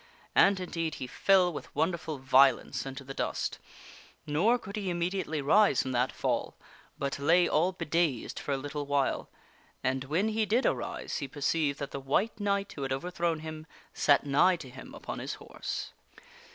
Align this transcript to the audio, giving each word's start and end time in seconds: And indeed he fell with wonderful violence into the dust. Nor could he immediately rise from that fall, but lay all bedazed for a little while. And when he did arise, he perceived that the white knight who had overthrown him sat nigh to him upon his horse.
And 0.33 0.59
indeed 0.59 0.95
he 0.95 1.05
fell 1.05 1.53
with 1.53 1.75
wonderful 1.75 2.17
violence 2.17 2.87
into 2.87 3.03
the 3.03 3.13
dust. 3.13 3.59
Nor 4.25 4.57
could 4.57 4.75
he 4.75 4.89
immediately 4.89 5.43
rise 5.43 5.83
from 5.83 5.91
that 5.91 6.11
fall, 6.11 6.55
but 6.97 7.19
lay 7.19 7.47
all 7.47 7.71
bedazed 7.71 8.39
for 8.39 8.51
a 8.51 8.57
little 8.57 8.87
while. 8.87 9.29
And 9.83 10.05
when 10.05 10.29
he 10.29 10.47
did 10.47 10.65
arise, 10.65 11.19
he 11.19 11.27
perceived 11.27 11.77
that 11.77 11.91
the 11.91 11.99
white 11.99 12.39
knight 12.39 12.73
who 12.73 12.81
had 12.81 12.91
overthrown 12.91 13.41
him 13.41 13.67
sat 13.93 14.25
nigh 14.25 14.55
to 14.55 14.71
him 14.71 14.95
upon 14.95 15.19
his 15.19 15.35
horse. 15.35 15.91